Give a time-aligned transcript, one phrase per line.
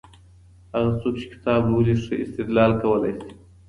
[0.75, 3.29] هغه څوک چي کتاب لولي، ښه استدلال کولای سي.